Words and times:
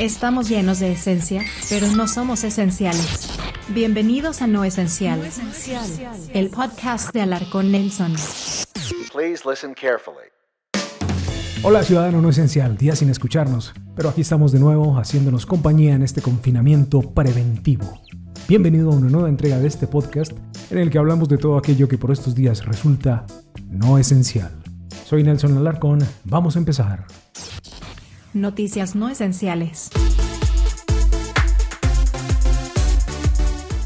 Estamos 0.00 0.48
llenos 0.48 0.80
de 0.80 0.92
esencia, 0.92 1.42
pero 1.68 1.86
no 1.88 2.08
somos 2.08 2.42
esenciales. 2.42 3.28
Bienvenidos 3.68 4.40
a 4.40 4.46
No 4.46 4.64
Esencial, 4.64 5.20
el 6.32 6.48
podcast 6.48 7.12
de 7.12 7.20
Alarcón 7.20 7.70
Nelson. 7.70 8.14
Please 9.12 9.46
listen 9.46 9.74
carefully. 9.74 10.24
Hola 11.62 11.82
ciudadano 11.82 12.22
no 12.22 12.30
esencial, 12.30 12.78
día 12.78 12.96
sin 12.96 13.10
escucharnos, 13.10 13.74
pero 13.94 14.08
aquí 14.08 14.22
estamos 14.22 14.52
de 14.52 14.60
nuevo 14.60 14.96
haciéndonos 14.98 15.44
compañía 15.44 15.92
en 15.96 16.02
este 16.02 16.22
confinamiento 16.22 17.02
preventivo. 17.02 18.00
Bienvenido 18.48 18.92
a 18.92 18.94
una 18.94 19.10
nueva 19.10 19.28
entrega 19.28 19.58
de 19.58 19.66
este 19.66 19.86
podcast 19.86 20.32
en 20.70 20.78
el 20.78 20.88
que 20.88 20.96
hablamos 20.96 21.28
de 21.28 21.36
todo 21.36 21.58
aquello 21.58 21.88
que 21.88 21.98
por 21.98 22.10
estos 22.10 22.34
días 22.34 22.64
resulta 22.64 23.26
no 23.68 23.98
esencial. 23.98 24.62
Soy 25.04 25.24
Nelson 25.24 25.58
Alarcón, 25.58 25.98
vamos 26.24 26.56
a 26.56 26.58
empezar. 26.58 27.04
Noticias 28.32 28.94
no 28.94 29.08
esenciales. 29.08 29.90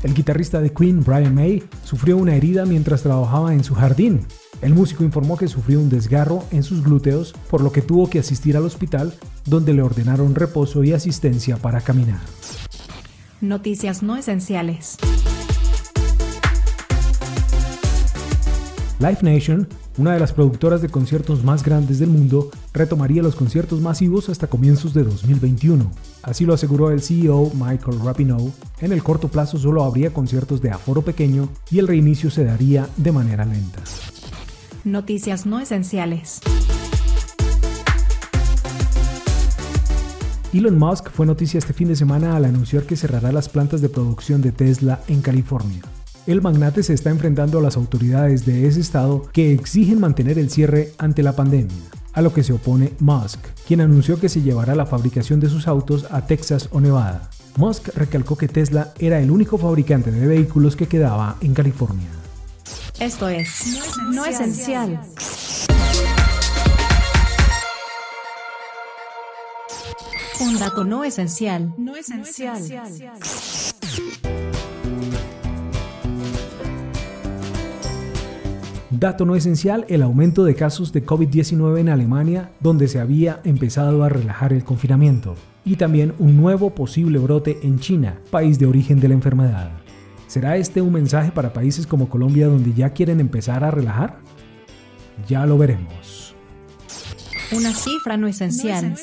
El 0.02 0.12
guitarrista 0.12 0.60
de 0.60 0.70
Queen, 0.70 1.02
Brian 1.02 1.34
May, 1.34 1.62
sufrió 1.82 2.18
una 2.18 2.34
herida 2.36 2.66
mientras 2.66 3.02
trabajaba 3.02 3.54
en 3.54 3.64
su 3.64 3.74
jardín. 3.74 4.26
El 4.60 4.74
músico 4.74 5.02
informó 5.02 5.38
que 5.38 5.48
sufrió 5.48 5.80
un 5.80 5.88
desgarro 5.88 6.44
en 6.50 6.62
sus 6.62 6.84
glúteos, 6.84 7.32
por 7.50 7.62
lo 7.62 7.72
que 7.72 7.80
tuvo 7.80 8.10
que 8.10 8.18
asistir 8.18 8.58
al 8.58 8.66
hospital, 8.66 9.14
donde 9.46 9.72
le 9.72 9.80
ordenaron 9.80 10.34
reposo 10.34 10.84
y 10.84 10.92
asistencia 10.92 11.56
para 11.56 11.80
caminar. 11.80 12.20
Noticias 13.40 14.02
no 14.02 14.14
esenciales. 14.14 14.98
Live 19.04 19.18
Nation, 19.20 19.68
una 19.98 20.14
de 20.14 20.20
las 20.20 20.32
productoras 20.32 20.80
de 20.80 20.88
conciertos 20.88 21.44
más 21.44 21.62
grandes 21.62 21.98
del 21.98 22.08
mundo, 22.08 22.48
retomaría 22.72 23.22
los 23.22 23.36
conciertos 23.36 23.82
masivos 23.82 24.30
hasta 24.30 24.46
comienzos 24.46 24.94
de 24.94 25.04
2021. 25.04 25.90
Así 26.22 26.46
lo 26.46 26.54
aseguró 26.54 26.90
el 26.90 27.02
CEO 27.02 27.52
Michael 27.52 28.00
Rapinoe. 28.02 28.50
En 28.80 28.92
el 28.92 29.02
corto 29.02 29.28
plazo 29.28 29.58
solo 29.58 29.84
habría 29.84 30.14
conciertos 30.14 30.62
de 30.62 30.70
aforo 30.70 31.02
pequeño 31.02 31.50
y 31.70 31.80
el 31.80 31.86
reinicio 31.86 32.30
se 32.30 32.46
daría 32.46 32.88
de 32.96 33.12
manera 33.12 33.44
lenta. 33.44 33.80
Noticias 34.84 35.44
no 35.44 35.60
esenciales. 35.60 36.40
Elon 40.54 40.78
Musk 40.78 41.10
fue 41.10 41.26
noticia 41.26 41.58
este 41.58 41.74
fin 41.74 41.88
de 41.88 41.96
semana 41.96 42.36
al 42.36 42.46
anunciar 42.46 42.84
que 42.84 42.96
cerrará 42.96 43.32
las 43.32 43.50
plantas 43.50 43.82
de 43.82 43.90
producción 43.90 44.40
de 44.40 44.52
Tesla 44.52 45.02
en 45.08 45.20
California 45.20 45.82
el 46.26 46.40
magnate 46.40 46.82
se 46.82 46.94
está 46.94 47.10
enfrentando 47.10 47.58
a 47.58 47.62
las 47.62 47.76
autoridades 47.76 48.46
de 48.46 48.66
ese 48.66 48.80
estado 48.80 49.28
que 49.32 49.52
exigen 49.52 50.00
mantener 50.00 50.38
el 50.38 50.50
cierre 50.50 50.92
ante 50.98 51.22
la 51.22 51.36
pandemia, 51.36 51.76
a 52.12 52.22
lo 52.22 52.32
que 52.32 52.42
se 52.42 52.52
opone 52.52 52.92
Musk, 53.00 53.40
quien 53.66 53.80
anunció 53.80 54.18
que 54.18 54.28
se 54.28 54.42
llevará 54.42 54.74
la 54.74 54.86
fabricación 54.86 55.40
de 55.40 55.48
sus 55.48 55.68
autos 55.68 56.06
a 56.10 56.26
Texas 56.26 56.68
o 56.72 56.80
Nevada. 56.80 57.30
Musk 57.56 57.88
recalcó 57.94 58.36
que 58.36 58.48
Tesla 58.48 58.92
era 58.98 59.20
el 59.20 59.30
único 59.30 59.58
fabricante 59.58 60.10
de 60.10 60.26
vehículos 60.26 60.76
que 60.76 60.88
quedaba 60.88 61.36
en 61.40 61.54
California. 61.54 62.08
Esto 62.98 63.28
es 63.28 63.78
No 64.12 64.24
Esencial. 64.24 65.00
Un 70.40 70.58
dato 70.58 70.84
no 70.84 71.04
esencial. 71.04 71.72
No 71.78 71.94
esencial. 71.94 72.60
Dato 79.04 79.26
no 79.26 79.36
esencial, 79.36 79.84
el 79.90 80.02
aumento 80.02 80.44
de 80.44 80.54
casos 80.54 80.90
de 80.90 81.04
COVID-19 81.04 81.78
en 81.78 81.90
Alemania, 81.90 82.52
donde 82.60 82.88
se 82.88 83.00
había 83.00 83.42
empezado 83.44 84.02
a 84.02 84.08
relajar 84.08 84.54
el 84.54 84.64
confinamiento, 84.64 85.34
y 85.62 85.76
también 85.76 86.14
un 86.18 86.38
nuevo 86.38 86.74
posible 86.74 87.18
brote 87.18 87.58
en 87.64 87.78
China, 87.78 88.18
país 88.30 88.58
de 88.58 88.64
origen 88.64 89.00
de 89.00 89.08
la 89.08 89.14
enfermedad. 89.14 89.72
¿Será 90.26 90.56
este 90.56 90.80
un 90.80 90.94
mensaje 90.94 91.32
para 91.32 91.52
países 91.52 91.86
como 91.86 92.08
Colombia 92.08 92.46
donde 92.46 92.72
ya 92.72 92.94
quieren 92.94 93.20
empezar 93.20 93.62
a 93.62 93.70
relajar? 93.70 94.20
Ya 95.28 95.44
lo 95.44 95.58
veremos. 95.58 96.34
Una 97.52 97.74
cifra 97.74 98.16
no 98.16 98.26
esencial. 98.26 98.94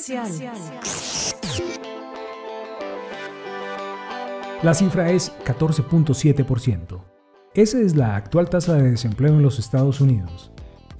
La 4.64 4.74
cifra 4.74 5.12
es 5.12 5.32
14.7%. 5.44 7.11
Esa 7.54 7.80
es 7.80 7.94
la 7.94 8.16
actual 8.16 8.48
tasa 8.48 8.76
de 8.76 8.92
desempleo 8.92 9.34
en 9.34 9.42
los 9.42 9.58
Estados 9.58 10.00
Unidos. 10.00 10.50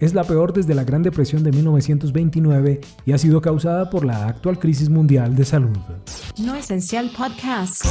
Es 0.01 0.13
la 0.13 0.23
peor 0.23 0.53
desde 0.53 0.75
la 0.75 0.85
Gran 0.85 1.03
Depresión 1.03 1.43
de 1.43 1.51
1929 1.51 2.81
y 3.07 3.13
ha 3.13 3.17
sido 3.17 3.41
causada 3.41 3.89
por 3.89 4.05
la 4.05 4.27
actual 4.27 4.59
crisis 4.59 4.91
mundial 4.91 5.35
de 5.35 5.47
salud. 5.47 5.79
No 6.37 6.55
Esencial 6.55 7.11
Podcast. 7.17 7.87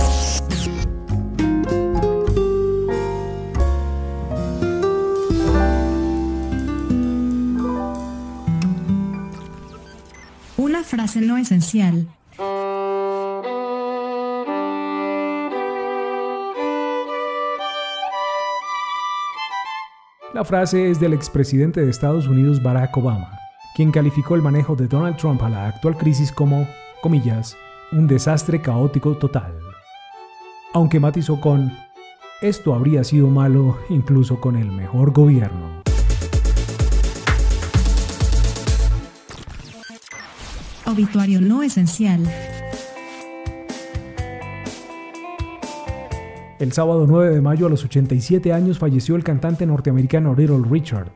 Una 10.58 10.84
frase 10.84 11.22
no 11.22 11.38
esencial. 11.38 12.08
La 20.34 20.46
frase 20.46 20.90
es 20.90 20.98
del 20.98 21.12
expresidente 21.12 21.82
de 21.82 21.90
Estados 21.90 22.26
Unidos 22.26 22.64
Barack 22.64 22.96
Obama, 22.96 23.38
quien 23.76 23.92
calificó 23.92 24.36
el 24.36 24.42
manejo 24.42 24.78
de 24.78 24.88
Donald 24.88 25.18
Trump 25.18 25.44
a 25.44 25.50
la 25.50 25.68
actual 25.68 25.98
crisis 25.98 26.32
como, 26.32 26.66
comillas, 27.02 27.58
un 27.92 28.08
desastre 28.08 28.62
caótico 28.62 29.18
total. 29.18 29.54
Aunque 30.74 31.02
matizó 31.02 31.42
con, 31.42 31.74
esto 32.42 32.74
habría 32.74 33.04
sido 33.04 33.28
malo 33.28 33.78
incluso 33.90 34.40
con 34.40 34.56
el 34.56 34.72
mejor 34.72 35.12
gobierno. 35.12 35.82
Obituario 40.86 41.42
no 41.42 41.62
esencial. 41.62 42.22
El 46.62 46.74
sábado 46.74 47.08
9 47.08 47.34
de 47.34 47.42
mayo 47.42 47.66
a 47.66 47.70
los 47.72 47.84
87 47.84 48.54
años 48.54 48.78
falleció 48.78 49.16
el 49.16 49.24
cantante 49.24 49.66
norteamericano 49.66 50.36
Little 50.36 50.62
Richard, 50.70 51.12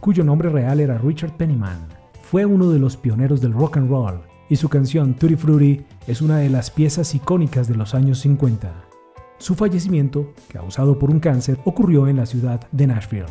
cuyo 0.00 0.24
nombre 0.24 0.48
real 0.48 0.80
era 0.80 0.98
Richard 0.98 1.36
Pennyman. 1.36 1.86
Fue 2.22 2.44
uno 2.44 2.68
de 2.70 2.80
los 2.80 2.96
pioneros 2.96 3.40
del 3.40 3.52
rock 3.52 3.76
and 3.76 3.88
roll 3.88 4.20
y 4.48 4.56
su 4.56 4.68
canción 4.68 5.14
Tutti 5.14 5.36
Frutti 5.36 5.84
es 6.08 6.20
una 6.20 6.38
de 6.38 6.50
las 6.50 6.72
piezas 6.72 7.14
icónicas 7.14 7.68
de 7.68 7.76
los 7.76 7.94
años 7.94 8.18
50. 8.18 8.68
Su 9.38 9.54
fallecimiento, 9.54 10.34
causado 10.52 10.98
por 10.98 11.10
un 11.10 11.20
cáncer, 11.20 11.60
ocurrió 11.64 12.08
en 12.08 12.16
la 12.16 12.26
ciudad 12.26 12.60
de 12.72 12.88
Nashville. 12.88 13.26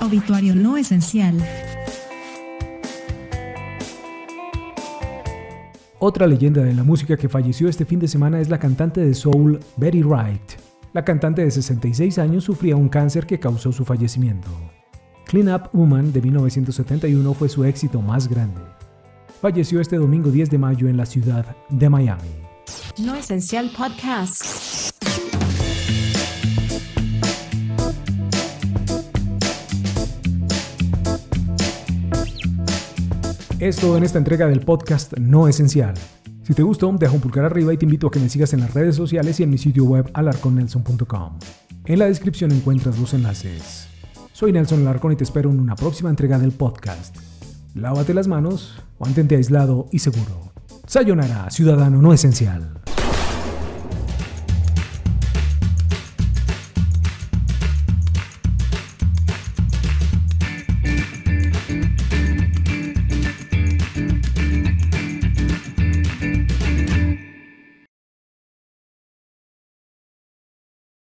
Obituario 0.00 0.54
no 0.54 0.76
esencial. 0.76 1.42
Otra 6.04 6.26
leyenda 6.26 6.64
de 6.64 6.74
la 6.74 6.82
música 6.82 7.16
que 7.16 7.28
falleció 7.28 7.68
este 7.68 7.84
fin 7.84 8.00
de 8.00 8.08
semana 8.08 8.40
es 8.40 8.48
la 8.48 8.58
cantante 8.58 9.00
de 9.00 9.14
soul 9.14 9.60
Betty 9.76 10.02
Wright. 10.02 10.42
La 10.92 11.04
cantante 11.04 11.44
de 11.44 11.50
66 11.52 12.18
años 12.18 12.42
sufría 12.42 12.74
un 12.74 12.88
cáncer 12.88 13.24
que 13.24 13.38
causó 13.38 13.70
su 13.70 13.84
fallecimiento. 13.84 14.48
Clean 15.26 15.48
Up 15.54 15.70
Woman 15.72 16.12
de 16.12 16.20
1971 16.20 17.34
fue 17.34 17.48
su 17.48 17.62
éxito 17.62 18.02
más 18.02 18.26
grande. 18.26 18.60
Falleció 19.40 19.80
este 19.80 19.94
domingo 19.94 20.32
10 20.32 20.50
de 20.50 20.58
mayo 20.58 20.88
en 20.88 20.96
la 20.96 21.06
ciudad 21.06 21.46
de 21.68 21.88
Miami. 21.88 22.30
No 22.98 23.14
Esencial 23.14 23.70
Podcast. 23.70 24.91
Esto 33.62 33.96
en 33.96 34.02
esta 34.02 34.18
entrega 34.18 34.48
del 34.48 34.58
podcast 34.58 35.16
No 35.18 35.46
Esencial. 35.46 35.94
Si 36.42 36.52
te 36.52 36.64
gustó, 36.64 36.92
deja 36.98 37.12
un 37.12 37.20
pulgar 37.20 37.44
arriba 37.44 37.72
y 37.72 37.76
te 37.76 37.84
invito 37.84 38.08
a 38.08 38.10
que 38.10 38.18
me 38.18 38.28
sigas 38.28 38.52
en 38.54 38.58
las 38.58 38.74
redes 38.74 38.96
sociales 38.96 39.38
y 39.38 39.44
en 39.44 39.50
mi 39.50 39.56
sitio 39.56 39.84
web 39.84 40.10
alarconnelson.com. 40.14 41.38
En 41.84 41.98
la 42.00 42.06
descripción 42.06 42.50
encuentras 42.50 42.98
los 42.98 43.14
enlaces. 43.14 43.86
Soy 44.32 44.50
Nelson 44.50 44.80
Alarcón 44.80 45.12
y 45.12 45.16
te 45.16 45.22
espero 45.22 45.48
en 45.48 45.60
una 45.60 45.76
próxima 45.76 46.10
entrega 46.10 46.40
del 46.40 46.50
podcast. 46.50 47.16
Lávate 47.76 48.14
las 48.14 48.26
manos, 48.26 48.82
mantente 48.98 49.36
aislado 49.36 49.86
y 49.92 50.00
seguro. 50.00 50.52
Sayonara, 50.88 51.48
ciudadano 51.52 52.02
no 52.02 52.12
esencial. 52.12 52.81